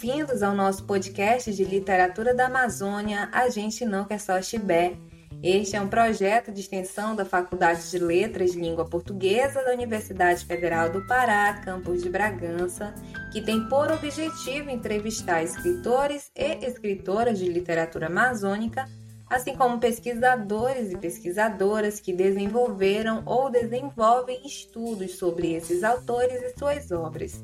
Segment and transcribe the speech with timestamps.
[0.00, 4.96] Bem-vindos ao nosso podcast de literatura da Amazônia A Gente Não Quer Só Chibé.
[5.42, 10.44] Este é um projeto de extensão da Faculdade de Letras de Língua Portuguesa da Universidade
[10.44, 12.94] Federal do Pará, campus de Bragança,
[13.32, 18.88] que tem por objetivo entrevistar escritores e escritoras de literatura amazônica,
[19.28, 26.92] assim como pesquisadores e pesquisadoras que desenvolveram ou desenvolvem estudos sobre esses autores e suas
[26.92, 27.42] obras.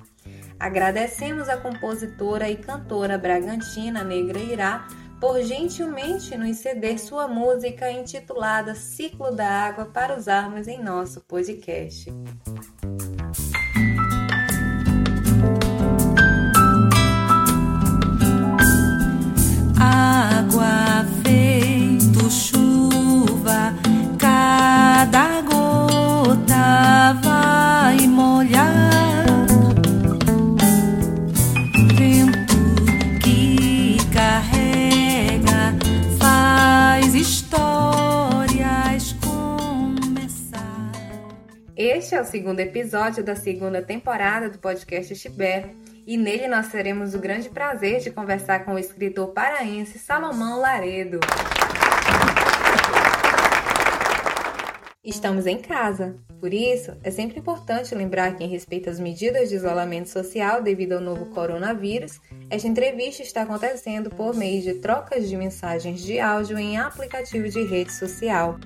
[0.59, 4.87] Agradecemos a compositora e cantora Bragantina Negra Irá
[5.21, 12.13] por gentilmente nos ceder sua música intitulada Ciclo da Água para usarmos em nosso podcast.
[42.25, 45.75] O segundo episódio da segunda temporada do podcast Chibé,
[46.07, 51.21] e nele nós teremos o grande prazer de conversar com o escritor paraense Salomão Laredo.
[55.05, 59.57] Estamos em casa, por isso é sempre importante lembrar que, em respeito às medidas de
[59.57, 65.37] isolamento social devido ao novo coronavírus, esta entrevista está acontecendo por meio de trocas de
[65.37, 68.59] mensagens de áudio em aplicativo de rede social.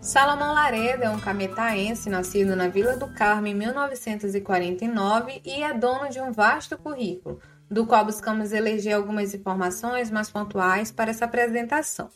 [0.00, 6.08] Salomão Laredo é um cametaense nascido na Vila do Carmo em 1949 e é dono
[6.08, 7.38] de um vasto currículo,
[7.70, 12.08] do qual buscamos eleger algumas informações mais pontuais para essa apresentação.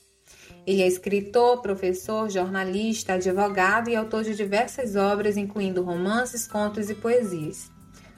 [0.66, 6.94] Ele é escritor, professor, jornalista, advogado e autor de diversas obras, incluindo romances, contos e
[6.94, 7.70] poesias.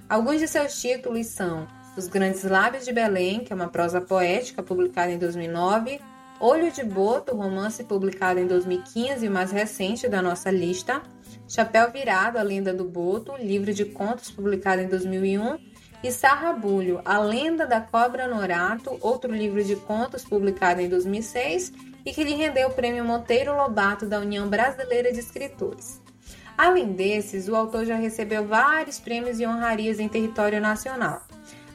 [0.09, 1.67] Alguns de seus títulos são
[1.97, 6.01] Os Grandes Lábios de Belém, que é uma prosa poética publicada em 2009,
[6.39, 11.01] Olho de Boto, romance publicado em 2015 o mais recente da nossa lista.
[11.49, 15.59] Chapéu Virado, A Lenda do Boto, livro de contos publicado em 2001.
[16.03, 21.73] E Sarrabulho, A Lenda da Cobra Norato, outro livro de contos publicado em 2006
[22.05, 26.03] e que lhe rendeu o Prêmio Monteiro Lobato da União Brasileira de Escritores.
[26.57, 31.23] Além desses, o autor já recebeu vários prêmios e honrarias em território nacional.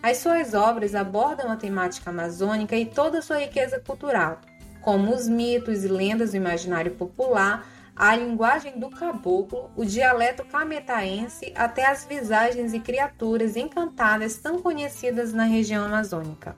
[0.04, 4.40] As suas obras abordam a temática amazônica e toda a sua riqueza cultural,
[4.82, 11.54] como os mitos e lendas do imaginário popular, a linguagem do caboclo, o dialeto cametaense,
[11.56, 16.56] até as visagens e criaturas encantadas tão conhecidas na região amazônica.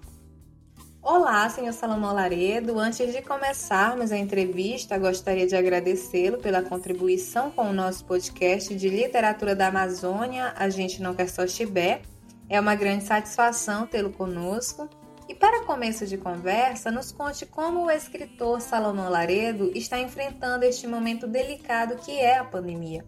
[1.01, 2.79] Olá, senhor Salomão Laredo.
[2.79, 8.87] Antes de começarmos a entrevista, gostaria de agradecê-lo pela contribuição com o nosso podcast de
[8.87, 10.53] literatura da Amazônia.
[10.55, 12.01] A gente não quer só chibé.
[12.47, 14.87] É uma grande satisfação tê-lo conosco.
[15.27, 20.85] E para começo de conversa, nos conte como o escritor Salomão Laredo está enfrentando este
[20.85, 23.05] momento delicado que é a pandemia.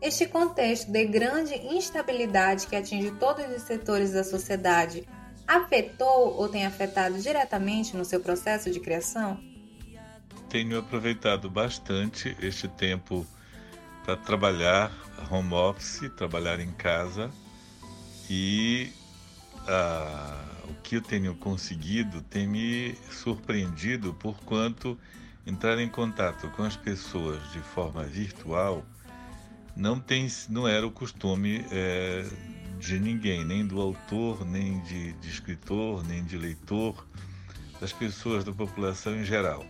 [0.00, 5.06] Este contexto de grande instabilidade que atinge todos os setores da sociedade
[5.46, 9.38] afetou ou tem afetado diretamente no seu processo de criação?
[10.48, 13.26] Tenho aproveitado bastante este tempo
[14.04, 14.90] para trabalhar
[15.30, 17.30] home office, trabalhar em casa
[18.28, 18.90] e
[19.68, 24.98] a o que eu tenho conseguido tem me surpreendido por quanto
[25.44, 28.84] entrar em contato com as pessoas de forma virtual
[29.74, 32.24] não tem não era o costume é,
[32.78, 37.06] de ninguém nem do autor nem de, de, escritor nem de leitor
[37.80, 39.64] das pessoas da população em geral.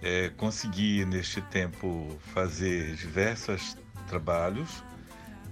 [0.00, 3.76] É, consegui neste tempo fazer diversos
[4.08, 4.82] trabalhos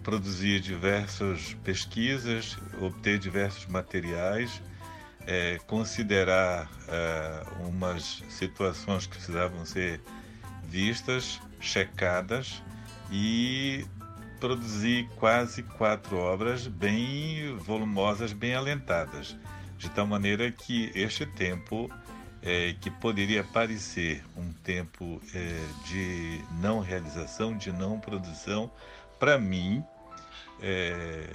[0.03, 4.63] produzir diversas pesquisas obter diversos materiais
[5.30, 10.01] é, considerar é, umas situações que precisavam ser
[10.65, 12.63] vistas, checadas
[13.10, 13.84] e
[14.41, 19.36] produzir quase quatro obras bem volumosas, bem alentadas,
[19.77, 21.91] de tal maneira que este tempo,
[22.41, 28.71] é, que poderia parecer um tempo é, de não realização, de não produção,
[29.19, 29.84] para mim,
[30.63, 31.28] é,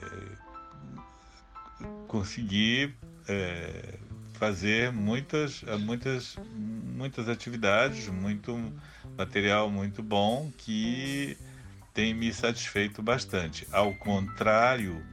[2.08, 2.96] consegui
[3.28, 3.98] é,
[4.34, 8.74] fazer muitas, muitas, muitas atividades, muito
[9.18, 11.38] material muito bom que
[11.94, 13.68] tem me satisfeito bastante.
[13.72, 15.04] Ao contrário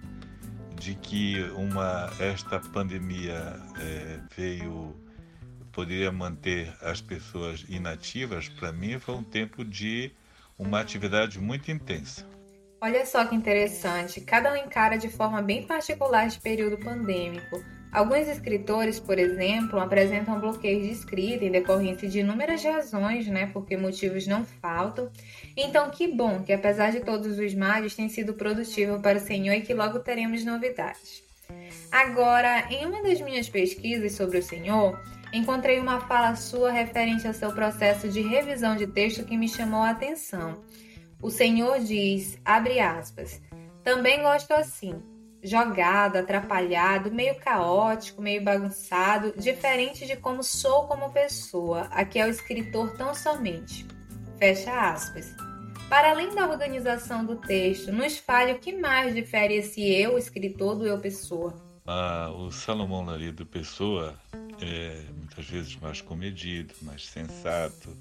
[0.76, 4.96] de que uma esta pandemia é, veio
[5.70, 10.10] poderia manter as pessoas inativas, para mim foi um tempo de
[10.58, 12.26] uma atividade muito intensa.
[12.80, 17.62] Olha só que interessante, cada um encara de forma bem particular este período pandêmico.
[17.92, 23.76] Alguns escritores, por exemplo, apresentam bloqueio de escrita em decorrência de inúmeras razões, né, porque
[23.76, 25.10] motivos não faltam.
[25.56, 29.54] Então, que bom que apesar de todos os males, tem sido produtivo para o Senhor
[29.54, 31.24] e que logo teremos novidades.
[31.90, 34.96] Agora, em uma das minhas pesquisas sobre o Senhor,
[35.32, 39.82] encontrei uma fala sua referente ao seu processo de revisão de texto que me chamou
[39.82, 40.62] a atenção.
[41.20, 43.40] O Senhor diz, abre aspas,
[43.82, 44.94] também gosto assim,
[45.42, 51.82] jogado, atrapalhado, meio caótico, meio bagunçado, diferente de como sou como pessoa.
[51.90, 53.86] Aqui é o escritor tão somente.
[54.38, 55.34] Fecha aspas.
[55.88, 60.76] Para além da organização do texto, nos fale o que mais difere esse eu, escritor,
[60.76, 61.54] do eu pessoa.
[61.86, 64.14] Ah, o Salomão Larido Pessoa
[64.60, 67.96] é muitas vezes mais comedido, mais sensato,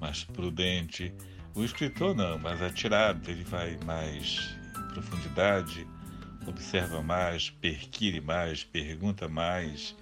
[0.00, 1.12] mais prudente.
[1.54, 5.86] O escritor não, mais atirado, ele vai mais em profundidade,
[6.46, 9.94] observa mais, perquire mais, pergunta mais,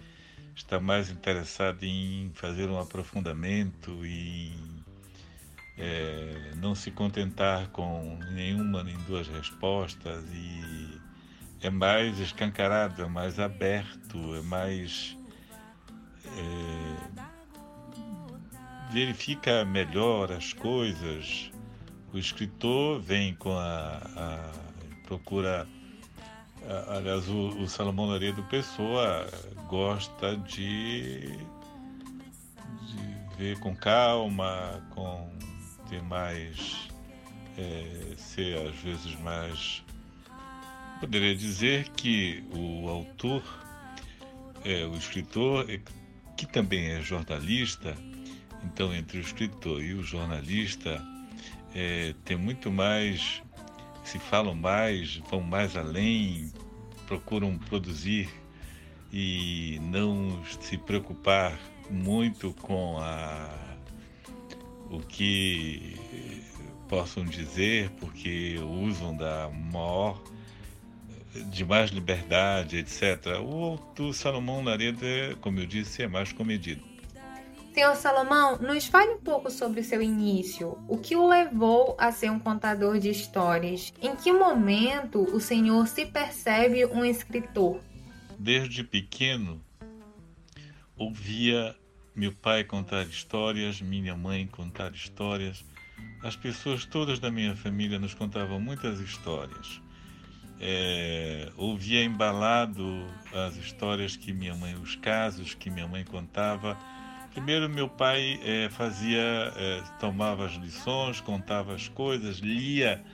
[0.55, 4.53] está mais interessado em fazer um aprofundamento e
[5.77, 11.01] é, não se contentar com nenhuma nem duas respostas e
[11.61, 15.17] é mais escancarado, é mais aberto, é mais
[16.27, 17.25] é,
[18.93, 21.51] verifica melhor as coisas.
[22.13, 24.53] O escritor vem com a, a
[25.07, 25.67] procura.
[26.69, 29.27] A, aliás, o, o Salomão Laredo Pessoa
[29.69, 31.37] gosta de,
[32.87, 35.31] de ver com calma, com
[35.89, 36.89] ter mais
[37.59, 39.85] é, ser às vezes mais
[41.01, 43.43] poderia dizer que o autor
[44.65, 45.67] é o escritor
[46.37, 47.95] que também é jornalista
[48.65, 51.01] então, entre o escritor e o jornalista,
[51.75, 53.43] é, tem muito mais,
[54.05, 56.53] se falam mais, vão mais além,
[57.07, 58.29] procuram produzir
[59.13, 61.59] e não se preocupar
[61.91, 63.49] muito com a,
[64.91, 65.97] o que
[66.89, 70.23] possam dizer, porque usam da maior,
[71.51, 73.39] de mais liberdade, etc.
[73.43, 75.05] O, o Salomão Laredo,
[75.41, 76.94] como eu disse, é mais comedido.
[77.75, 80.79] Senhor Salomão, nos fale um pouco sobre o seu início.
[80.87, 83.93] O que o levou a ser um contador de histórias?
[84.01, 87.81] Em que momento o senhor se percebe um escritor?
[88.39, 89.61] Desde pequeno,
[90.97, 91.75] ouvia
[92.15, 95.65] meu pai contar histórias, minha mãe contar histórias.
[96.23, 99.83] As pessoas todas da minha família nos contavam muitas histórias.
[100.61, 106.79] É, ouvia embalado as histórias que minha mãe, os casos que minha mãe contava
[107.35, 109.21] Primeiro, meu pai é, fazia,
[109.57, 113.05] é, tomava as lições, contava as coisas, lia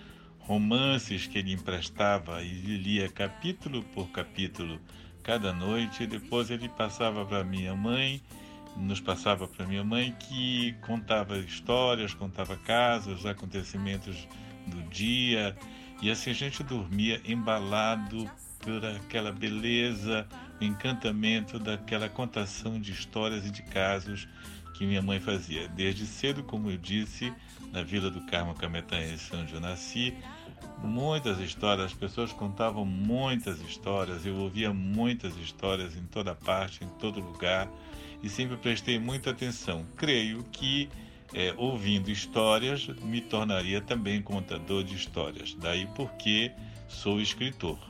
[0.41, 4.79] romances que ele emprestava e lia capítulo por capítulo
[5.23, 6.03] cada noite.
[6.03, 8.21] E depois ele passava para minha mãe,
[8.77, 14.29] nos passava para minha mãe que contava histórias, contava casos, acontecimentos
[14.67, 15.57] do dia
[16.03, 20.27] e assim a gente dormia embalado por aquela beleza,
[20.61, 24.29] encantamento daquela contação de histórias e de casos
[24.75, 25.69] que minha mãe fazia.
[25.69, 27.33] Desde cedo, como eu disse,
[27.73, 30.17] na Vila do Carmo Cametanense, onde eu nasci,
[30.83, 36.89] muitas histórias, as pessoas contavam muitas histórias, eu ouvia muitas histórias em toda parte, em
[36.99, 37.71] todo lugar,
[38.23, 39.85] e sempre prestei muita atenção.
[39.97, 40.89] Creio que
[41.35, 46.53] é, ouvindo histórias me tornaria também contador de histórias, daí porque
[46.89, 47.90] sou escritor.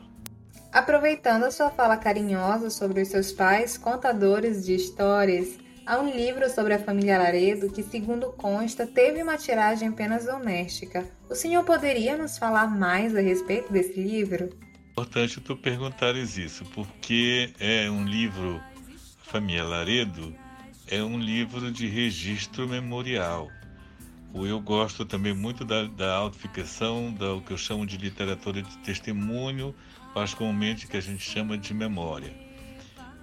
[0.72, 6.48] Aproveitando a sua fala carinhosa sobre os seus pais, contadores de histórias, há um livro
[6.48, 11.04] sobre a família Laredo que, segundo consta, teve uma tiragem apenas doméstica.
[11.28, 14.48] O senhor poderia nos falar mais a respeito desse livro?
[14.92, 18.60] Importante tu perguntares isso, porque é um livro,
[19.24, 20.32] Família Laredo,
[20.86, 23.48] é um livro de registro memorial.
[24.32, 28.78] Eu gosto também muito da, da autoficção, da o que eu chamo de literatura de
[28.78, 29.74] testemunho,
[30.14, 32.32] particularmente que a gente chama de memória.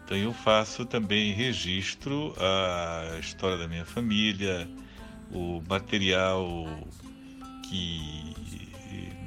[0.03, 4.69] Então eu faço também registro a história da minha família,
[5.31, 6.47] o material
[7.69, 8.33] que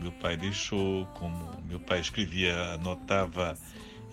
[0.00, 3.57] meu pai deixou, como meu pai escrevia, anotava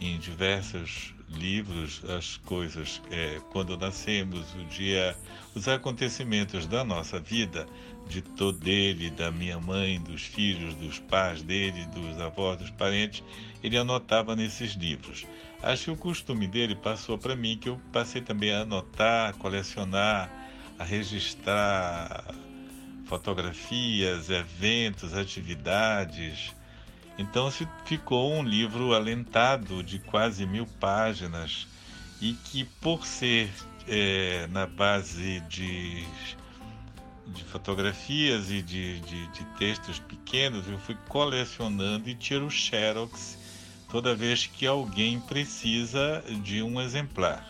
[0.01, 5.15] em diversos livros as coisas, é, quando nascemos, o dia,
[5.53, 7.67] os acontecimentos da nossa vida,
[8.07, 13.23] de todo dele, da minha mãe, dos filhos, dos pais dele, dos avós, dos parentes,
[13.61, 15.25] ele anotava nesses livros.
[15.61, 19.33] Acho que o costume dele passou para mim, que eu passei também a anotar, a
[19.33, 20.31] colecionar,
[20.79, 22.23] a registrar
[23.05, 26.55] fotografias, eventos, atividades.
[27.17, 27.49] Então
[27.83, 31.67] ficou um livro alentado de quase mil páginas
[32.21, 33.49] e que por ser
[33.87, 36.05] é, na base de,
[37.27, 43.37] de fotografias e de, de, de, textos pequenos, eu fui colecionando e tiro xerox
[43.89, 47.47] toda vez que alguém precisa de um exemplar.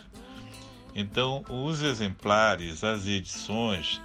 [0.94, 4.00] Então, os exemplares, as edições,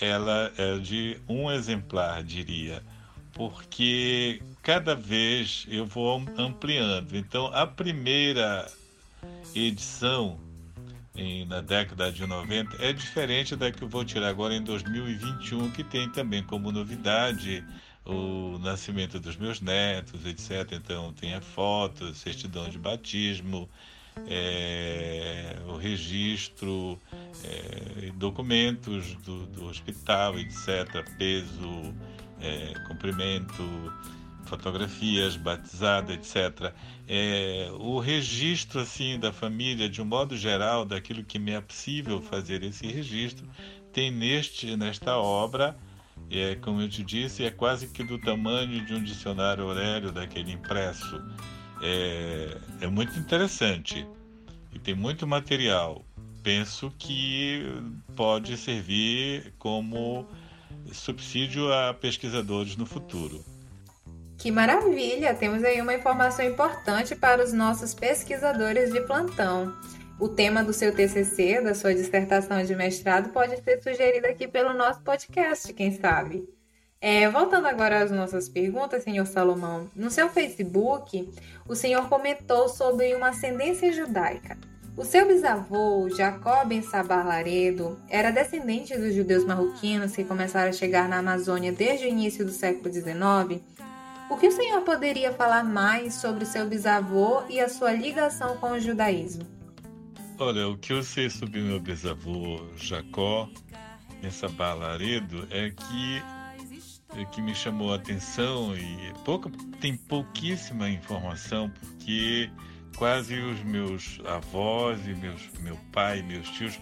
[0.00, 2.82] ela é de um exemplar, diria,
[3.40, 7.16] porque cada vez eu vou ampliando.
[7.16, 8.70] Então, a primeira
[9.54, 10.38] edição
[11.16, 15.70] em, na década de 90 é diferente da que eu vou tirar agora em 2021,
[15.70, 17.64] que tem também como novidade
[18.04, 20.72] o nascimento dos meus netos, etc.
[20.72, 23.70] Então tem a foto, certidão de batismo,
[24.28, 27.00] é, o registro,
[27.42, 31.08] é, documentos do, do, hospital, etc.
[31.16, 31.94] Peso,
[32.40, 33.62] é, comprimento,
[34.44, 36.72] fotografias, batizada, etc.
[37.08, 42.20] É, o registro assim da família, de um modo geral, daquilo que me é possível
[42.20, 43.48] fazer esse registro,
[43.92, 45.76] tem neste nesta obra,
[46.30, 50.52] é, como eu te disse, é quase que do tamanho de um dicionário Aurélio daquele
[50.52, 51.20] impresso.
[51.82, 54.06] É, é muito interessante
[54.72, 56.04] e tem muito material.
[56.42, 57.64] Penso que
[58.16, 60.26] pode servir como
[60.92, 63.44] subsídio a pesquisadores no futuro.
[64.38, 65.34] Que maravilha!
[65.34, 69.74] Temos aí uma informação importante para os nossos pesquisadores de plantão.
[70.18, 74.72] O tema do seu TCC, da sua dissertação de mestrado, pode ser sugerido aqui pelo
[74.72, 76.48] nosso podcast, quem sabe?
[77.00, 81.30] É, voltando agora às nossas perguntas, senhor Salomão, no seu Facebook,
[81.66, 84.58] o senhor comentou sobre uma ascendência judaica.
[84.96, 90.72] O seu bisavô, Jacob Ben Sabar Laredo, era descendente dos judeus marroquinos que começaram a
[90.72, 93.62] chegar na Amazônia desde o início do século XIX
[94.30, 98.70] o que o senhor poderia falar mais sobre seu bisavô e a sua ligação com
[98.70, 99.44] o judaísmo?
[100.38, 103.50] Olha, o que eu sei sobre meu bisavô Jacó
[104.22, 106.22] nessa Balaredo é que
[107.18, 112.48] é que me chamou a atenção e pouca, tem pouquíssima informação porque
[112.96, 116.78] quase os meus avós e meus, meu pai meus tios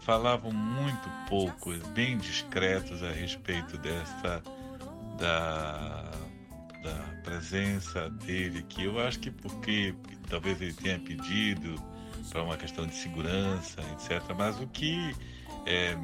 [0.00, 4.42] falavam muito pouco, bem discretos a respeito dessa
[5.18, 6.10] da
[6.82, 9.94] da presença dele, que eu acho que porque
[10.28, 11.76] talvez ele tenha pedido
[12.30, 14.20] para uma questão de segurança, etc.
[14.36, 15.14] Mas o que
[15.64, 15.96] é,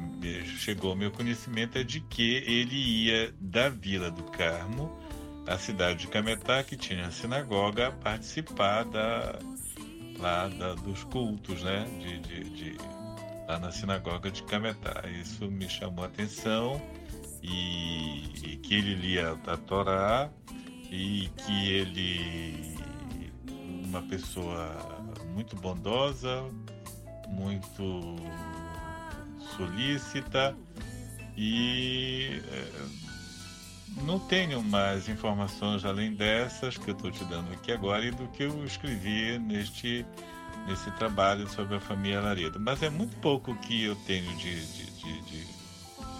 [0.57, 4.97] chegou ao meu conhecimento é de que ele ia da Vila do Carmo
[5.49, 9.39] à cidade de Cametá, que tinha a sinagoga, participar da,
[10.19, 11.85] lá da, dos cultos, né?
[11.99, 12.77] De, de, de,
[13.47, 15.03] lá na sinagoga de Cametá.
[15.09, 16.79] Isso me chamou a atenção
[17.41, 20.29] e, e que ele lia a Torá
[20.91, 22.77] e que ele
[23.85, 25.03] uma pessoa
[25.33, 26.43] muito bondosa,
[27.27, 28.15] muito
[29.57, 30.55] solícita
[31.35, 33.08] e é,
[34.03, 38.27] não tenho mais informações além dessas que eu estou te dando aqui agora e do
[38.29, 40.05] que eu escrevi neste
[40.67, 42.59] nesse trabalho sobre a família Laredo.
[42.59, 45.47] Mas é muito pouco que eu tenho de, de, de, de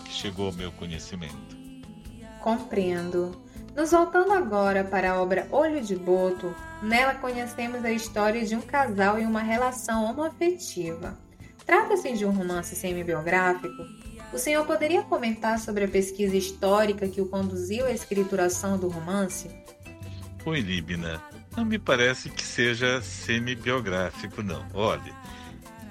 [0.05, 1.57] que chegou ao meu conhecimento.
[2.41, 3.39] Compreendo.
[3.75, 8.61] Nos voltando agora para a obra Olho de Boto, nela conhecemos a história de um
[8.61, 11.17] casal em uma relação homoafetiva.
[11.65, 13.83] Trata-se de um romance semi-biográfico?
[14.31, 19.49] O senhor poderia comentar sobre a pesquisa histórica que o conduziu à escrituração do romance?
[20.45, 21.21] Oi, Libna.
[21.57, 24.65] Não me parece que seja semi-biográfico, não.
[24.73, 25.13] Olha,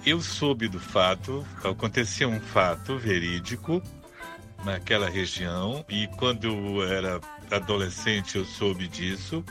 [0.06, 3.82] eu soube do fato, aconteceu um fato verídico
[4.64, 9.44] naquela região e quando eu era adolescente eu soube disso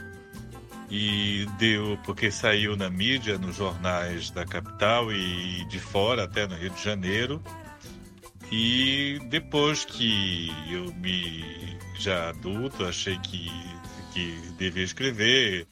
[0.89, 6.55] e deu porque saiu na mídia, nos jornais da capital e de fora, até no
[6.55, 7.43] Rio de Janeiro.
[8.51, 13.51] E depois que eu me já adulto, achei que
[14.17, 15.67] que devia escrever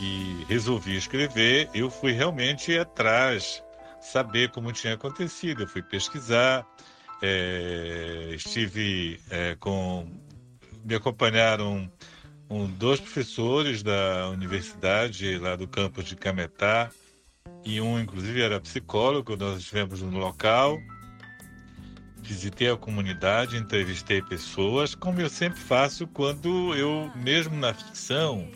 [0.00, 3.62] e resolvi escrever, eu fui realmente atrás
[4.00, 5.62] saber como tinha acontecido.
[5.62, 6.66] Eu fui pesquisar,
[7.22, 10.10] é, estive é, com
[10.82, 11.90] me acompanharam
[12.48, 16.90] um, dois professores da universidade lá do campus de Cametá
[17.64, 20.78] e um inclusive era psicólogo, nós estivemos no local,
[22.30, 28.48] visitei a comunidade, entrevistei pessoas, como eu sempre faço quando eu, mesmo na ficção,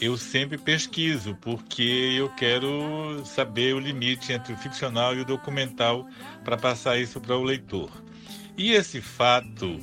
[0.00, 6.04] eu sempre pesquiso, porque eu quero saber o limite entre o ficcional e o documental
[6.44, 7.90] para passar isso para o leitor.
[8.58, 9.78] E esse fato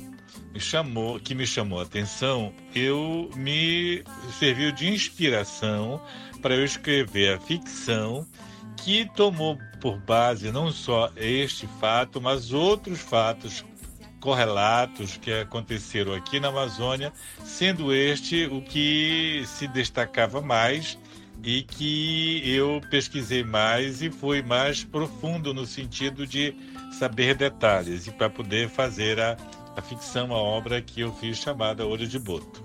[0.58, 4.04] chamou, que me chamou a atenção, eu me
[4.38, 5.98] serviu de inspiração
[6.42, 8.26] para eu escrever a ficção
[8.76, 13.64] que tomou por base não só este fato, mas outros fatos
[14.20, 17.12] correlatos que aconteceram aqui na Amazônia,
[17.44, 20.98] sendo este o que se destacava mais
[21.42, 26.56] e que eu pesquisei mais e fui mais profundo no sentido de
[26.98, 29.36] saber detalhes e para poder fazer a,
[29.76, 32.64] a ficção, a obra que eu fiz chamada Olho de Boto.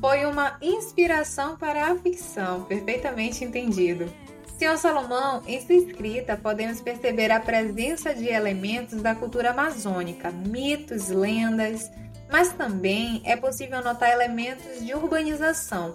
[0.00, 4.12] Foi uma inspiração para a ficção, perfeitamente entendido.
[4.58, 11.08] Senhor Salomão, em sua escrita podemos perceber a presença de elementos da cultura amazônica, mitos,
[11.08, 11.90] lendas,
[12.30, 15.92] mas também é possível notar elementos de urbanização.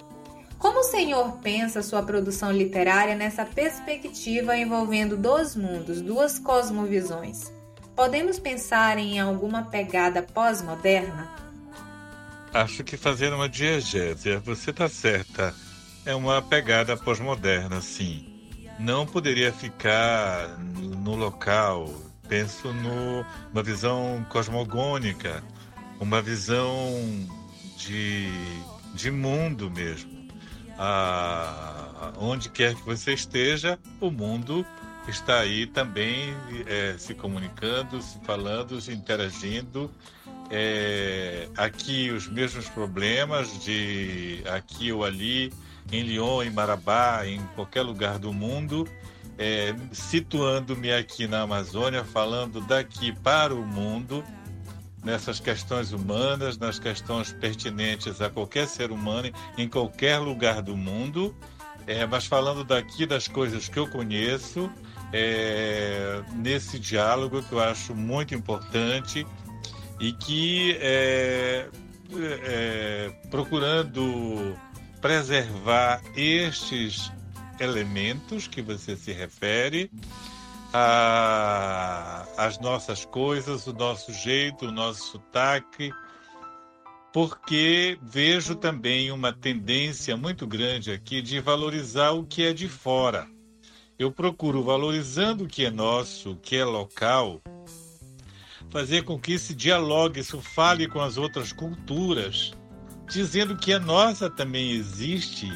[0.60, 7.52] Como o senhor pensa sua produção literária nessa perspectiva envolvendo dois mundos, duas cosmovisões?
[7.96, 11.32] Podemos pensar em alguma pegada pós-moderna?
[12.54, 15.52] Acho que fazer uma diegese, você está certa.
[16.06, 18.31] É uma pegada pós-moderna, sim
[18.82, 21.94] não poderia ficar no local.
[22.28, 25.44] Penso numa visão cosmogônica,
[26.00, 26.68] uma visão
[27.78, 28.30] de,
[28.94, 30.10] de mundo mesmo.
[30.78, 34.66] Ah, onde quer que você esteja, o mundo
[35.08, 36.34] está aí também
[36.66, 39.92] é, se comunicando, se falando, se interagindo.
[40.50, 45.54] É, aqui os mesmos problemas de aqui ou ali
[45.92, 48.88] em Lyon, em Marabá, em qualquer lugar do mundo,
[49.38, 54.24] é, situando-me aqui na Amazônia, falando daqui para o mundo,
[55.04, 61.36] nessas questões humanas, nas questões pertinentes a qualquer ser humano, em qualquer lugar do mundo,
[61.88, 64.70] é, mas falando daqui das coisas que eu conheço,
[65.12, 69.26] é, nesse diálogo que eu acho muito importante
[70.00, 71.68] e que é,
[72.14, 74.56] é procurando
[75.02, 77.12] preservar estes
[77.60, 79.92] elementos que você se refere,
[80.74, 85.92] a, as nossas coisas, o nosso jeito, o nosso sotaque,
[87.12, 93.28] porque vejo também uma tendência muito grande aqui de valorizar o que é de fora.
[94.00, 97.42] Eu procuro, valorizando o que é nosso, o que é local,
[98.70, 102.54] fazer com que esse dialogue, isso fale com as outras culturas,
[103.12, 105.52] dizendo que a nossa também existe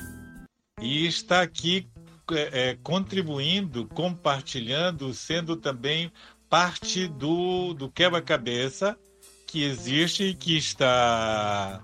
[0.81, 1.87] e está aqui
[2.31, 6.11] é, é, contribuindo, compartilhando, sendo também
[6.49, 8.97] parte do, do quebra-cabeça
[9.47, 11.81] que existe e que está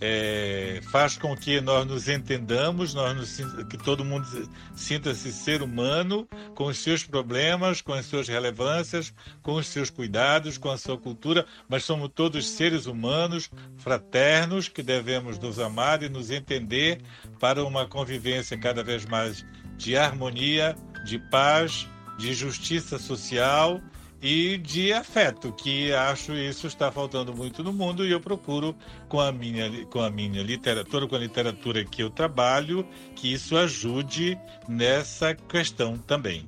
[0.00, 4.26] é, faz com que nós nos entendamos, nós nos, que todo mundo
[4.74, 10.56] sinta-se ser humano, com os seus problemas, com as suas relevâncias, com os seus cuidados,
[10.56, 16.08] com a sua cultura, mas somos todos seres humanos, fraternos, que devemos nos amar e
[16.08, 17.02] nos entender
[17.38, 19.44] para uma convivência cada vez mais
[19.76, 21.86] de harmonia, de paz,
[22.18, 23.80] de justiça social
[24.22, 28.76] e de afeto, que acho isso está faltando muito no mundo e eu procuro
[29.08, 33.56] com a minha com a minha literatura, com a literatura que eu trabalho, que isso
[33.56, 36.46] ajude nessa questão também.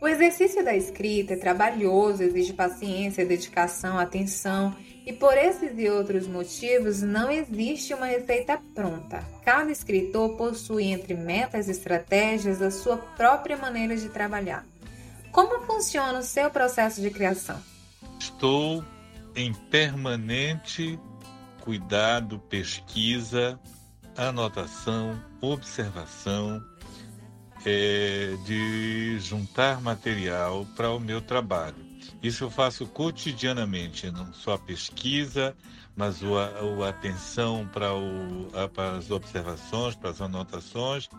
[0.00, 4.76] O exercício da escrita é trabalhoso, exige paciência, dedicação, atenção,
[5.06, 9.24] e por esses e outros motivos não existe uma receita pronta.
[9.42, 14.66] Cada escritor possui entre metas e estratégias a sua própria maneira de trabalhar.
[15.36, 17.62] Como funciona o seu processo de criação?
[18.18, 18.82] Estou
[19.34, 20.98] em permanente
[21.60, 23.60] cuidado, pesquisa,
[24.16, 26.64] anotação, observação,
[27.66, 31.84] é, de juntar material para o meu trabalho.
[32.22, 35.54] Isso eu faço cotidianamente, não só a pesquisa,
[35.94, 37.90] mas o, a, atenção para
[38.96, 41.10] as observações, para as anotações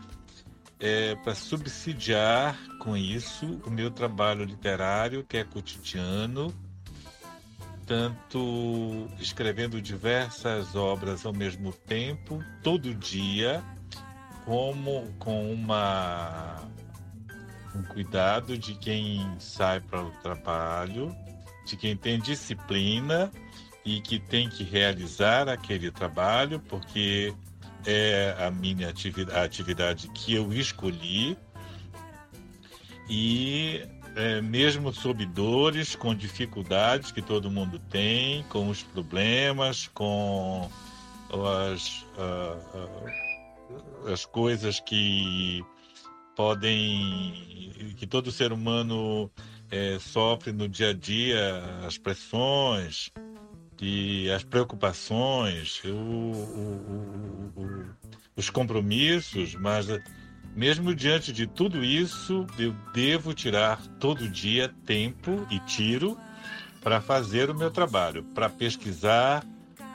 [0.80, 6.54] é, para subsidiar com isso o meu trabalho literário, que é cotidiano,
[7.86, 13.64] tanto escrevendo diversas obras ao mesmo tempo, todo dia,
[14.46, 16.56] como com uma
[17.76, 21.16] um cuidado de quem sai para o trabalho,
[21.66, 23.32] de quem tem disciplina
[23.86, 27.34] e que tem que realizar aquele trabalho, porque
[27.88, 31.38] é a minha atividade, a atividade que eu escolhi.
[33.10, 33.82] E
[34.16, 40.70] é, mesmo sob dores, com dificuldades que todo mundo tem, com os problemas, com
[41.72, 45.64] as, uh, uh, as coisas que
[46.36, 49.32] podem, que todo ser humano
[49.72, 53.12] é, sofre no dia a dia, as pressões,
[53.80, 57.86] e as preocupações, o, o, o,
[58.36, 59.88] os compromissos, mas
[60.56, 66.18] mesmo diante de tudo isso, eu devo tirar todo dia tempo e tiro
[66.82, 69.46] para fazer o meu trabalho, para pesquisar,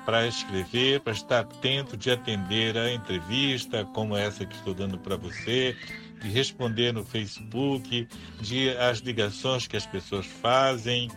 [0.04, 5.16] para escrever, para estar atento de atender a entrevista como essa que estou dando para
[5.16, 5.76] você,
[6.20, 8.06] de responder no Facebook,
[8.40, 11.10] de as ligações que as pessoas fazem,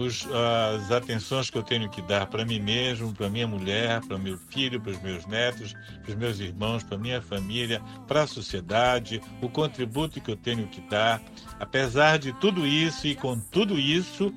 [0.00, 4.16] os, as atenções que eu tenho que dar para mim mesmo, para minha mulher, para
[4.16, 8.26] meu filho, para os meus netos, para os meus irmãos, para minha família, para a
[8.26, 11.20] sociedade, o contributo que eu tenho que dar.
[11.58, 14.32] Apesar de tudo isso e com tudo isso,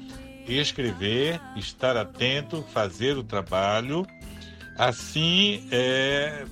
[0.48, 4.06] escrever, estar atento, fazer o trabalho,
[4.78, 6.46] assim é,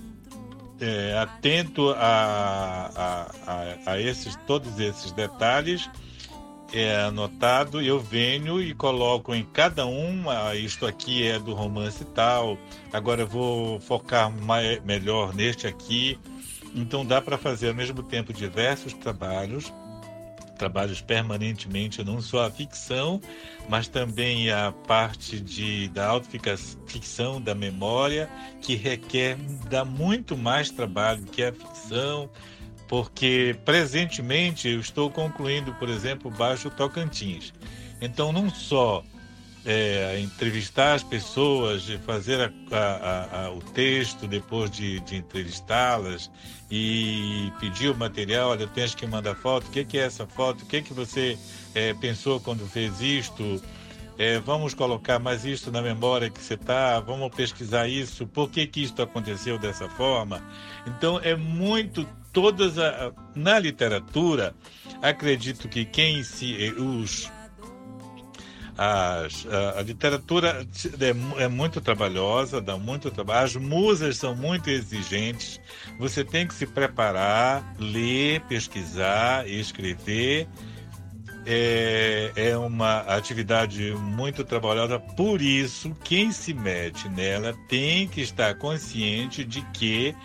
[0.80, 5.90] é atento a, a, a, a esses todos esses detalhes
[6.74, 12.04] é anotado, eu venho e coloco em cada um, ah, isto aqui é do romance
[12.06, 12.58] tal,
[12.94, 16.18] agora vou focar mais, melhor neste aqui.
[16.74, 19.74] Então dá para fazer ao mesmo tempo diversos trabalhos,
[20.58, 23.20] trabalhos permanentemente, não só a ficção,
[23.68, 28.30] mas também a parte de, da autoficção, da memória,
[28.62, 29.38] que requer,
[29.70, 32.30] dá muito mais trabalho que a ficção,
[32.92, 37.54] porque presentemente eu estou concluindo, por exemplo, Baixo Tocantins.
[38.02, 39.02] Então, não só
[39.66, 46.30] é, entrevistar as pessoas, fazer a, a, a, o texto depois de, de entrevistá-las
[46.70, 50.64] e pedir o material, olha, tens que mandar foto, o que, que é essa foto,
[50.64, 51.38] o que, que você
[51.74, 53.64] é, pensou quando fez isto,
[54.18, 58.68] é, vamos colocar mais isso na memória que você está, vamos pesquisar isso, por que,
[58.68, 60.44] que isso aconteceu dessa forma.
[60.86, 64.56] Então é muito todas a, na literatura
[65.02, 67.32] acredito que quem se os
[68.78, 70.66] as, a, a, literatura
[71.00, 73.46] é, é, muito trabalhosa, dá muito trabalho.
[73.46, 75.60] As musas são muito exigentes.
[76.00, 80.48] Você tem que se preparar, ler, pesquisar, escrever.
[81.46, 85.00] É, é uma atividade muito trabalhosa.
[85.00, 90.16] Por isso, quem se mete nela tem que estar consciente de que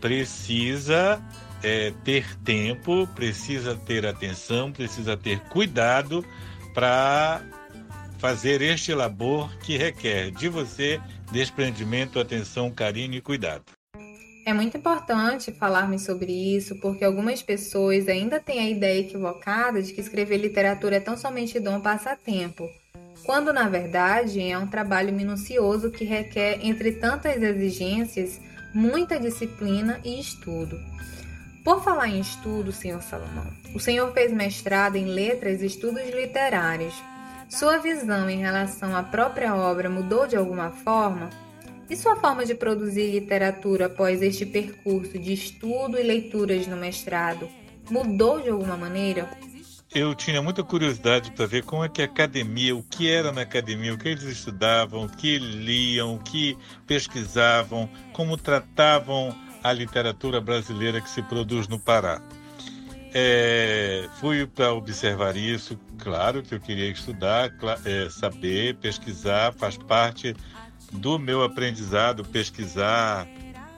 [0.00, 1.20] precisa
[1.64, 6.22] é, ter tempo, precisa ter atenção, precisa ter cuidado
[6.74, 7.40] para
[8.18, 11.00] fazer este labor que requer de você
[11.32, 13.64] desprendimento, atenção, carinho e cuidado.
[14.46, 19.94] É muito importante falarmos sobre isso, porque algumas pessoas ainda têm a ideia equivocada de
[19.94, 22.68] que escrever literatura é tão somente dom passatempo,
[23.24, 28.38] quando na verdade é um trabalho minucioso que requer, entre tantas exigências,
[28.74, 30.78] muita disciplina e estudo.
[31.64, 36.94] Por falar em estudo, senhor Salomão, o senhor fez mestrado em letras e estudos literários.
[37.48, 41.30] Sua visão em relação à própria obra mudou de alguma forma?
[41.88, 47.48] E sua forma de produzir literatura após este percurso de estudo e leituras no mestrado
[47.90, 49.26] mudou de alguma maneira?
[49.94, 53.40] Eu tinha muita curiosidade para ver como é que a academia, o que era na
[53.40, 60.42] academia, o que eles estudavam, o que liam, o que pesquisavam, como tratavam a literatura
[60.42, 62.20] brasileira que se produz no Pará.
[63.14, 67.50] É, fui para observar isso, claro que eu queria estudar,
[67.84, 70.36] é, saber, pesquisar, faz parte
[70.92, 73.26] do meu aprendizado pesquisar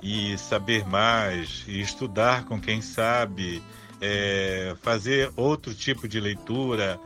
[0.02, 3.62] e saber mais, e estudar com quem sabe,
[4.00, 6.98] é, fazer outro tipo de leitura,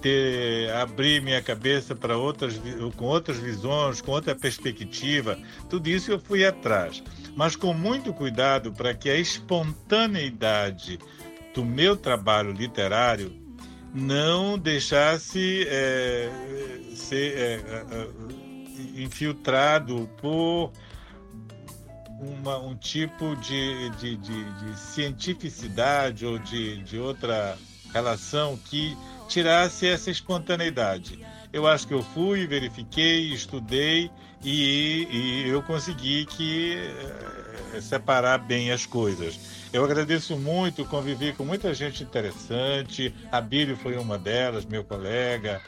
[0.00, 2.60] ter, abrir minha cabeça para outras,
[2.96, 5.36] com outras visões, com outra perspectiva,
[5.68, 7.02] tudo isso eu fui atrás
[7.36, 10.98] mas com muito cuidado para que a espontaneidade
[11.54, 13.40] do meu trabalho literário
[13.94, 16.30] não deixasse é,
[16.94, 20.72] ser é, é, é, infiltrado por
[22.18, 27.58] uma, um tipo de, de, de, de cientificidade ou de, de outra
[27.92, 28.96] relação que
[29.28, 31.18] tirasse essa espontaneidade.
[31.52, 34.10] Eu acho que eu fui, verifiquei, estudei
[34.44, 36.76] e, e eu consegui que
[37.74, 39.38] é, separar bem as coisas.
[39.72, 45.60] Eu agradeço muito, convivi com muita gente interessante, a Bíblia foi uma delas, meu colega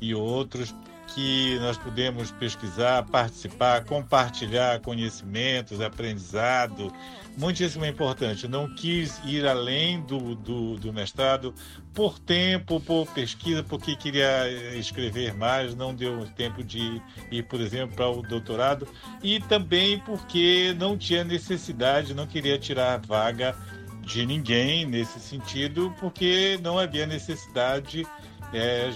[0.00, 0.74] e outros,
[1.14, 6.92] que nós pudemos pesquisar, participar, compartilhar conhecimentos, aprendizado,
[7.36, 8.46] muitíssimo importante.
[8.46, 11.54] Não quis ir além do, do, do, mestrado
[11.92, 17.96] por tempo, por pesquisa, porque queria escrever mais, não deu tempo de ir, por exemplo,
[17.96, 18.86] para o doutorado,
[19.22, 23.56] e também porque não tinha necessidade, não queria tirar vaga
[24.02, 28.06] de ninguém nesse sentido, porque não havia necessidade
[28.52, 28.90] é,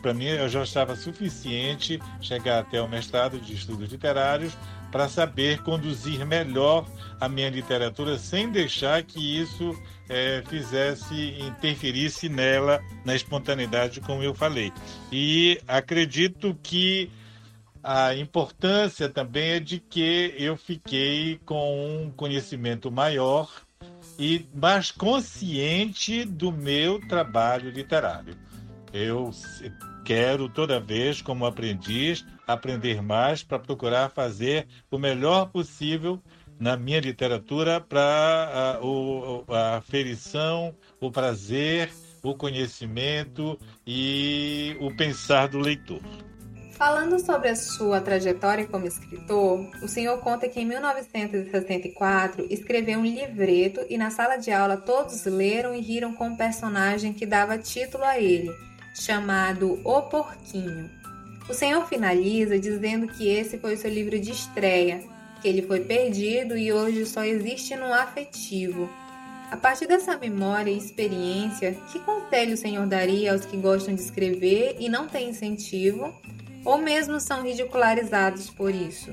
[0.00, 4.56] para mim eu já estava suficiente chegar até o mestrado de estudos literários
[4.90, 6.86] para saber conduzir melhor
[7.20, 9.76] a minha literatura sem deixar que isso
[10.08, 14.72] é, fizesse, interferisse nela, na espontaneidade, como eu falei.
[15.12, 17.10] E acredito que
[17.82, 23.48] a importância também é de que eu fiquei com um conhecimento maior
[24.18, 28.36] e mais consciente do meu trabalho literário.
[28.92, 29.30] Eu
[30.04, 36.20] quero toda vez, como aprendiz, aprender mais para procurar fazer o melhor possível
[36.58, 41.90] na minha literatura para a, a aferição, o prazer,
[42.22, 46.00] o conhecimento e o pensar do leitor.
[46.80, 53.04] Falando sobre a sua trajetória como escritor, o senhor conta que em 1964 escreveu um
[53.04, 57.58] livreto e na sala de aula todos leram e riram com um personagem que dava
[57.58, 58.50] título a ele,
[58.94, 60.90] chamado O Porquinho.
[61.48, 65.02] O senhor finaliza dizendo que esse foi o seu livro de estreia,
[65.40, 68.88] que ele foi perdido e hoje só existe no afetivo.
[69.50, 74.00] A partir dessa memória e experiência, que conselho o senhor daria aos que gostam de
[74.00, 76.14] escrever e não têm incentivo,
[76.64, 79.12] ou mesmo são ridicularizados por isso?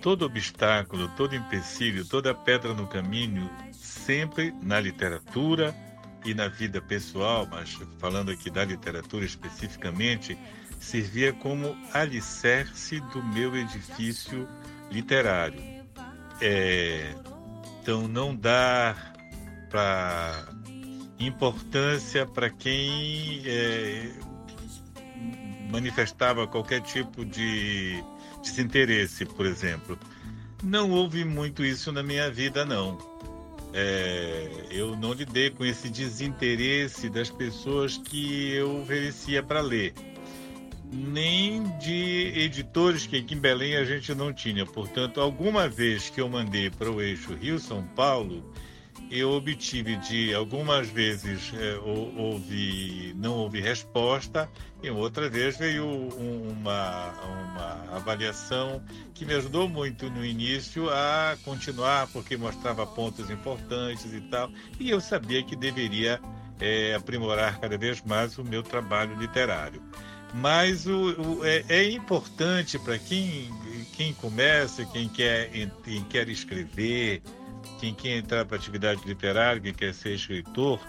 [0.00, 5.74] Todo obstáculo, todo empecilho, toda pedra no caminho, sempre na literatura,
[6.24, 10.38] e na vida pessoal, mas falando aqui da literatura especificamente,
[10.80, 14.48] servia como alicerce do meu edifício
[14.90, 15.60] literário.
[16.40, 17.14] É,
[17.80, 19.12] então, não dar
[19.70, 20.48] para
[21.18, 24.10] importância para quem é,
[25.70, 28.02] manifestava qualquer tipo de
[28.42, 29.98] desinteresse, por exemplo.
[30.62, 33.13] Não houve muito isso na minha vida, não
[33.76, 39.92] é, eu não lidei com esse desinteresse das pessoas que eu oferecia para ler.
[40.92, 44.64] Nem de editores que aqui em Belém a gente não tinha.
[44.64, 48.48] Portanto, alguma vez que eu mandei para o eixo Rio-São Paulo,
[49.10, 54.48] eu obtive de algumas vezes é, houve não houve resposta
[54.82, 58.82] e outra vez veio uma, uma avaliação
[59.14, 64.90] que me ajudou muito no início a continuar porque mostrava pontos importantes e tal e
[64.90, 66.20] eu sabia que deveria
[66.60, 69.82] é, aprimorar cada vez mais o meu trabalho literário.
[70.32, 73.48] Mas o, o é, é, importante para quem
[73.92, 75.48] quem começa quem quer
[75.84, 77.22] quem quer escrever
[77.84, 80.80] quem quer entrar para a atividade literária, quem quer ser escritor,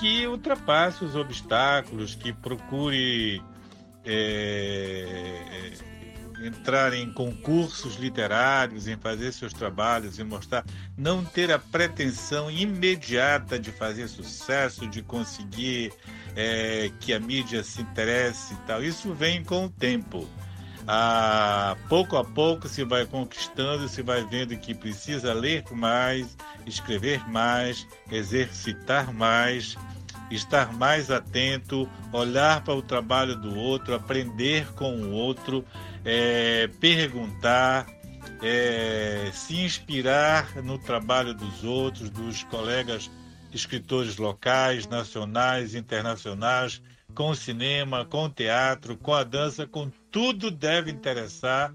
[0.00, 3.40] que ultrapasse os obstáculos, que procure
[4.04, 5.72] é,
[6.44, 10.64] entrar em concursos literários, em fazer seus trabalhos e mostrar,
[10.96, 15.92] não ter a pretensão imediata de fazer sucesso, de conseguir
[16.34, 18.82] é, que a mídia se interesse e tal.
[18.82, 20.26] Isso vem com o tempo
[21.88, 27.86] pouco a pouco se vai conquistando, se vai vendo que precisa ler mais, escrever mais,
[28.10, 29.76] exercitar mais,
[30.30, 35.64] estar mais atento, olhar para o trabalho do outro, aprender com o outro,
[36.04, 37.86] é, perguntar,
[38.42, 43.10] é, se inspirar no trabalho dos outros, dos colegas
[43.52, 46.82] escritores locais, nacionais, internacionais,
[47.14, 51.74] com o cinema, com o teatro, com a dança, com tudo deve interessar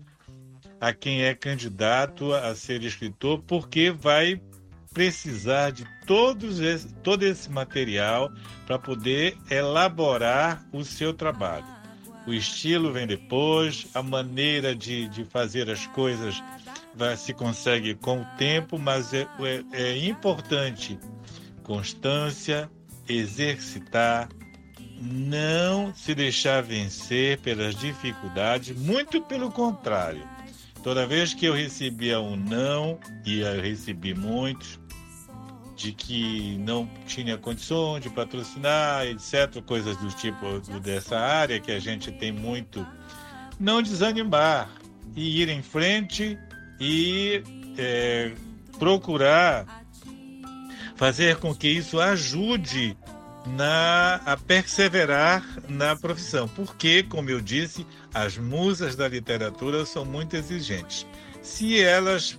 [0.80, 4.42] a quem é candidato a ser escritor, porque vai
[4.94, 8.32] precisar de todos esse, todo esse material
[8.66, 11.66] para poder elaborar o seu trabalho.
[12.26, 16.44] O estilo vem depois, a maneira de, de fazer as coisas
[16.96, 21.00] vai, se consegue com o tempo, mas é, é, é importante
[21.68, 22.72] constância,
[23.08, 24.30] exercitar,
[25.00, 30.28] não se deixar vencer pelas dificuldades, muito pelo contrário.
[30.82, 34.80] Toda vez que eu recebia um não, e eu recebi muitos,
[35.76, 41.80] de que não tinha condições de patrocinar, etc., coisas do tipo dessa área que a
[41.80, 42.88] gente tem muito,
[43.60, 44.70] não desanimar
[45.16, 46.38] e ir em frente
[46.80, 47.44] e
[47.78, 48.32] é,
[48.80, 49.86] procurar
[50.98, 52.98] fazer com que isso ajude
[53.56, 60.36] na, a perseverar na profissão, porque, como eu disse, as musas da literatura são muito
[60.36, 61.06] exigentes.
[61.42, 62.38] Se elas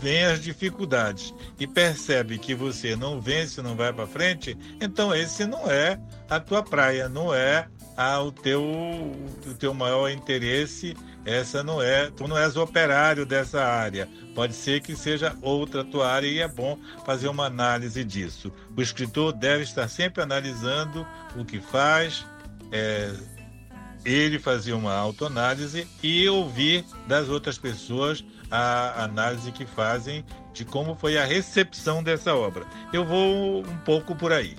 [0.00, 5.44] veem as dificuldades e percebem que você não vence, não vai para frente, então esse
[5.46, 5.98] não é
[6.28, 12.10] a tua praia, não é a, o, teu, o teu maior interesse essa não é,
[12.10, 14.08] tu não és operário dessa área.
[14.34, 18.50] Pode ser que seja outra tua área e é bom fazer uma análise disso.
[18.74, 22.24] O escritor deve estar sempre analisando o que faz
[22.72, 23.12] é,
[24.04, 30.94] ele fazia uma autoanálise e ouvir das outras pessoas a análise que fazem de como
[30.94, 32.66] foi a recepção dessa obra.
[32.92, 34.56] Eu vou um pouco por aí.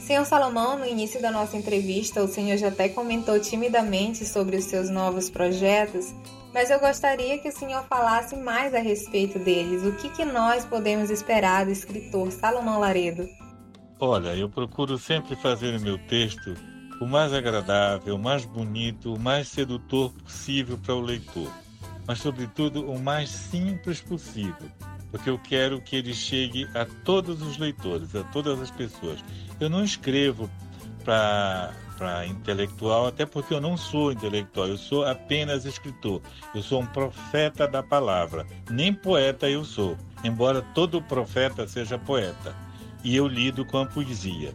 [0.00, 4.64] Senhor Salomão, no início da nossa entrevista, o senhor já até comentou timidamente sobre os
[4.64, 6.14] seus novos projetos,
[6.52, 9.84] mas eu gostaria que o senhor falasse mais a respeito deles.
[9.84, 13.28] O que, que nós podemos esperar do escritor Salomão Laredo?
[14.00, 16.54] Olha, eu procuro sempre fazer o meu texto
[17.00, 21.50] o mais agradável, o mais bonito, o mais sedutor possível para o leitor,
[22.08, 24.70] mas, sobretudo, o mais simples possível,
[25.10, 29.22] porque eu quero que ele chegue a todos os leitores, a todas as pessoas.
[29.60, 30.50] Eu não escrevo
[31.04, 36.22] para intelectual, até porque eu não sou intelectual, eu sou apenas escritor.
[36.54, 38.46] Eu sou um profeta da palavra.
[38.70, 39.94] Nem poeta eu sou,
[40.24, 42.56] embora todo profeta seja poeta.
[43.04, 44.54] E eu lido com a poesia.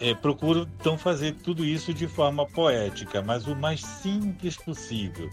[0.00, 5.30] É, procuro então fazer tudo isso de forma poética, mas o mais simples possível,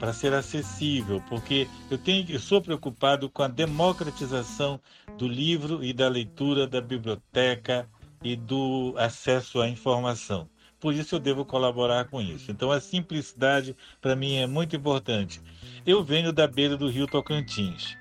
[0.00, 4.80] para ser acessível, porque eu tenho, eu sou preocupado com a democratização
[5.16, 7.88] do livro e da leitura da biblioteca
[8.24, 10.48] e do acesso à informação
[10.80, 12.50] por isso eu devo colaborar com isso.
[12.50, 15.40] Então a simplicidade para mim é muito importante.
[15.86, 17.96] Eu venho da beira do rio Tocantins,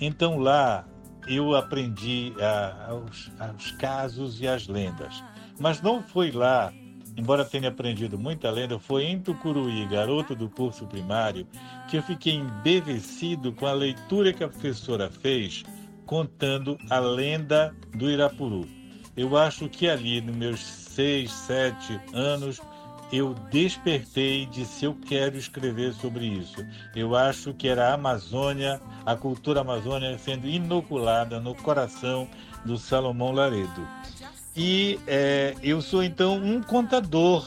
[0.00, 0.88] então lá
[1.28, 5.22] eu aprendi a, os, os casos e as lendas.
[5.60, 6.72] Mas não foi lá,
[7.16, 11.46] embora tenha aprendido muita lenda, foi em Tucuruí, garoto do curso primário,
[11.88, 15.64] que eu fiquei embevecido com a leitura que a professora fez
[16.06, 18.68] contando a lenda do Irapuru.
[19.16, 22.60] Eu acho que ali, nos meus seis, sete anos,
[23.12, 26.64] eu despertei e disse: eu quero escrever sobre isso.
[26.96, 32.26] Eu acho que era a Amazônia, a cultura amazônica sendo inoculada no coração
[32.64, 33.86] do Salomão Laredo.
[34.56, 37.44] E é, eu sou então um contador,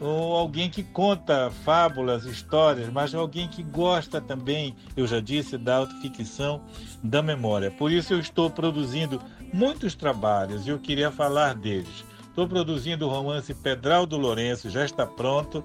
[0.00, 5.76] ou alguém que conta fábulas, histórias, mas alguém que gosta também, eu já disse, da
[5.76, 6.60] autoficção,
[7.02, 7.70] da memória.
[7.70, 9.20] Por isso eu estou produzindo
[9.52, 12.04] muitos trabalhos e eu queria falar deles.
[12.28, 15.64] Estou produzindo o romance Pedral do Lourenço, já está pronto.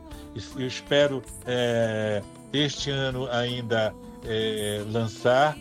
[0.58, 3.94] Eu espero é, este ano ainda
[4.26, 5.56] é, lançar.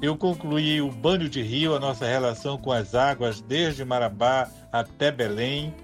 [0.00, 5.10] Eu concluí o Banho de Rio, a nossa relação com as águas, desde Marabá até
[5.10, 5.74] Belém.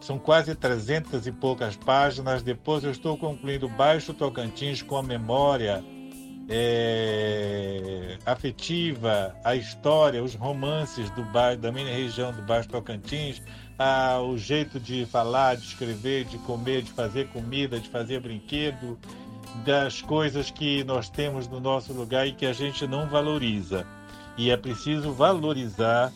[0.00, 2.42] São quase 300 e poucas páginas.
[2.42, 5.82] Depois eu estou concluindo Baixo Tocantins com a memória
[6.52, 13.40] é, afetiva, a história, os romances do bairro, da minha região do Baixo Tocantins,
[13.78, 18.98] ah, o jeito de falar, de escrever, de comer, de fazer comida, de fazer brinquedo,
[19.64, 23.86] das coisas que nós temos no nosso lugar e que a gente não valoriza.
[24.36, 26.12] E é preciso valorizar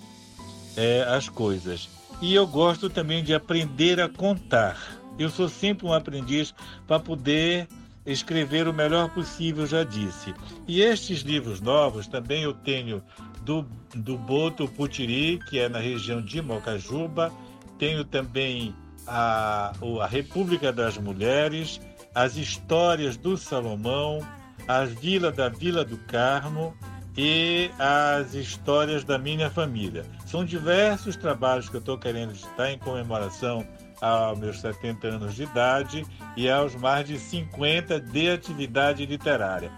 [0.77, 1.88] é, as coisas.
[2.20, 4.79] E eu gosto também de aprender a contar.
[5.18, 6.55] Eu sou sempre um aprendiz
[6.87, 7.68] para poder
[8.07, 10.35] escrever o melhor possível, já disse.
[10.66, 13.03] E estes livros novos também eu tenho
[13.42, 17.33] do, do Boto Putiri, que é na região de Mocajuba,
[17.79, 18.75] tenho também
[19.07, 21.81] a, a República das Mulheres,
[22.14, 24.20] as histórias do Salomão,
[24.68, 26.74] a Vila da Vila do Carmo
[27.16, 30.05] e as histórias da minha família.
[30.27, 33.66] São diversos trabalhos que eu estou querendo editar em comemoração
[34.00, 36.05] aos meus 70 anos de idade
[36.37, 39.70] e aos mais de 50 de atividade literária.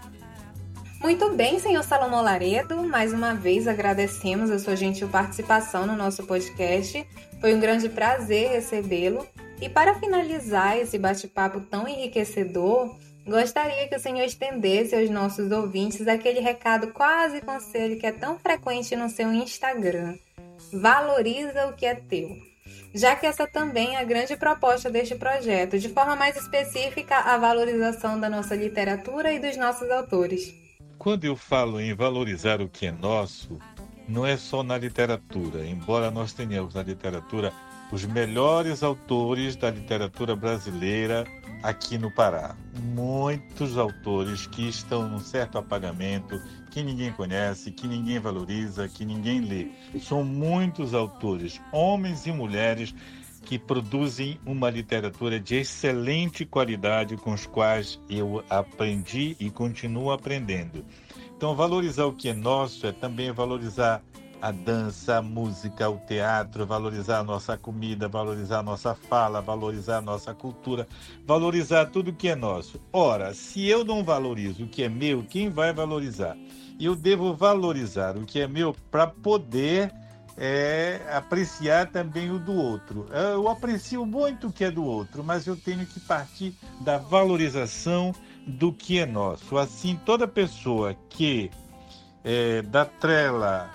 [0.99, 2.81] Muito bem, senhor Salomão Laredo.
[2.83, 7.07] Mais uma vez agradecemos a sua gentil participação no nosso podcast.
[7.39, 9.25] Foi um grande prazer recebê-lo.
[9.59, 16.07] E para finalizar esse bate-papo tão enriquecedor, gostaria que o senhor estendesse aos nossos ouvintes
[16.07, 20.15] aquele recado quase conselho que é tão frequente no seu Instagram.
[20.71, 22.37] Valoriza o que é teu.
[22.93, 27.37] Já que essa também é a grande proposta deste projeto, de forma mais específica, a
[27.37, 30.53] valorização da nossa literatura e dos nossos autores.
[30.97, 33.59] Quando eu falo em valorizar o que é nosso,
[34.07, 37.51] não é só na literatura, embora nós tenhamos na literatura
[37.91, 41.25] os melhores autores da literatura brasileira
[41.63, 42.55] aqui no Pará.
[42.93, 46.39] Muitos autores que estão num certo apagamento,
[46.71, 49.67] que ninguém conhece, que ninguém valoriza, que ninguém lê.
[49.99, 52.93] São muitos autores, homens e mulheres,
[53.43, 60.83] que produzem uma literatura de excelente qualidade com os quais eu aprendi e continuo aprendendo.
[61.35, 64.03] Então, valorizar o que é nosso é também valorizar
[64.41, 69.97] a dança, a música, o teatro, valorizar a nossa comida, valorizar a nossa fala, valorizar
[69.97, 70.87] a nossa cultura,
[71.25, 72.79] valorizar tudo que é nosso.
[72.91, 76.37] Ora, se eu não valorizo o que é meu, quem vai valorizar?
[76.79, 79.91] Eu devo valorizar o que é meu para poder
[80.37, 83.07] é apreciar também o do outro.
[83.11, 88.13] Eu aprecio muito o que é do outro, mas eu tenho que partir da valorização
[88.45, 89.57] do que é nosso.
[89.57, 91.49] Assim, toda pessoa que
[92.23, 93.69] é, dá trela,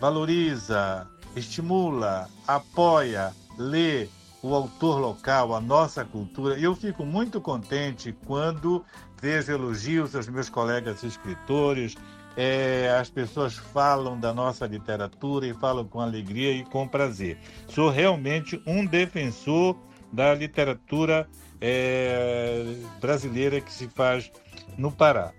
[0.00, 4.08] valoriza, estimula, apoia, lê
[4.42, 8.84] o autor local, a nossa cultura, eu fico muito contente quando
[9.20, 11.96] vejo elogios aos meus colegas escritores,
[12.36, 17.36] é, as pessoas falam da nossa literatura e falam com alegria e com prazer.
[17.68, 19.76] Sou realmente um defensor
[20.12, 21.28] da literatura
[21.60, 24.30] é, brasileira que se faz
[24.76, 25.32] no Pará.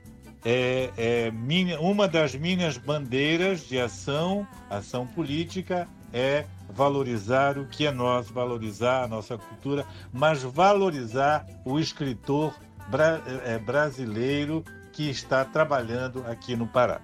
[0.43, 7.85] É, é minha, uma das minhas bandeiras de ação, ação política, é valorizar o que
[7.85, 12.53] é nosso, valorizar a nossa cultura, mas valorizar o escritor
[12.89, 17.01] bra é, brasileiro que está trabalhando aqui no Pará.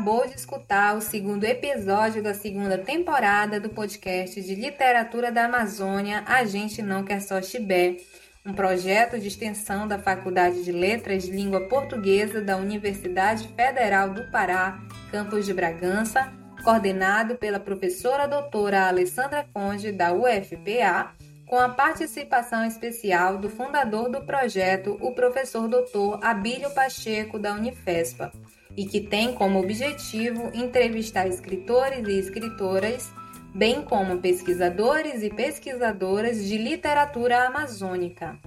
[0.00, 6.24] Acabou de escutar o segundo episódio da segunda temporada do podcast de literatura da Amazônia
[6.26, 7.98] A Gente Não Quer Só Chibé,
[8.46, 14.30] um projeto de extensão da Faculdade de Letras de Língua Portuguesa da Universidade Federal do
[14.30, 14.80] Pará,
[15.12, 16.32] campus de Bragança,
[16.64, 21.12] coordenado pela professora doutora Alessandra Conde, da UFPA,
[21.46, 28.32] com a participação especial do fundador do projeto, o professor doutor Abílio Pacheco, da Unifespa,
[28.76, 33.12] e que tem como objetivo entrevistar escritores e escritoras
[33.54, 38.38] bem como pesquisadores e pesquisadoras de literatura amazônica.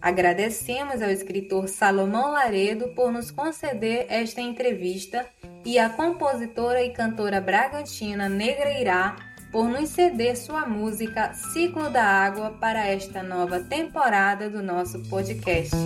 [0.00, 5.26] Agradecemos ao escritor Salomão Laredo por nos conceder esta entrevista
[5.64, 9.16] e à compositora e cantora bragantina Negra Irá
[9.52, 15.76] por nos ceder sua música Ciclo da Água para esta nova temporada do nosso podcast.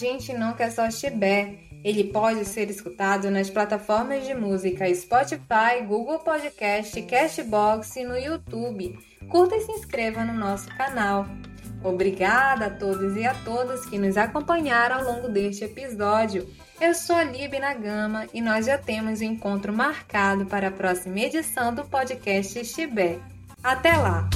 [0.00, 1.58] Gente Não Quer Só Chibé.
[1.84, 8.98] Ele pode ser escutado nas plataformas de música Spotify, Google Podcast, Cashbox e no YouTube.
[9.28, 11.26] Curta e se inscreva no nosso canal.
[11.84, 16.48] Obrigada a todos e a todas que nos acompanharam ao longo deste episódio.
[16.80, 20.72] Eu sou a Lib Gama e nós já temos o um encontro marcado para a
[20.72, 23.18] próxima edição do podcast Chibé.
[23.62, 24.30] Até lá!